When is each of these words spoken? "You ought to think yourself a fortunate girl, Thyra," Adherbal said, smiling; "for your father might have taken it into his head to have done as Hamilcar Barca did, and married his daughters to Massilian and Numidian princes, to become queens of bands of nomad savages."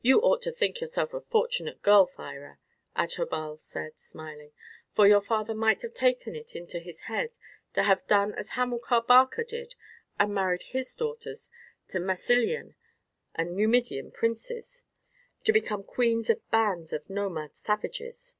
"You 0.00 0.20
ought 0.20 0.42
to 0.42 0.52
think 0.52 0.80
yourself 0.80 1.12
a 1.12 1.20
fortunate 1.20 1.82
girl, 1.82 2.06
Thyra," 2.06 2.60
Adherbal 2.94 3.56
said, 3.58 3.98
smiling; 3.98 4.52
"for 4.92 5.08
your 5.08 5.20
father 5.20 5.54
might 5.56 5.82
have 5.82 5.92
taken 5.92 6.36
it 6.36 6.54
into 6.54 6.78
his 6.78 7.00
head 7.10 7.30
to 7.74 7.82
have 7.82 8.06
done 8.06 8.32
as 8.34 8.50
Hamilcar 8.50 9.02
Barca 9.02 9.42
did, 9.42 9.74
and 10.20 10.32
married 10.32 10.62
his 10.62 10.94
daughters 10.94 11.50
to 11.88 11.98
Massilian 11.98 12.76
and 13.34 13.56
Numidian 13.56 14.12
princes, 14.12 14.84
to 15.42 15.52
become 15.52 15.82
queens 15.82 16.30
of 16.30 16.48
bands 16.52 16.92
of 16.92 17.10
nomad 17.10 17.56
savages." 17.56 18.36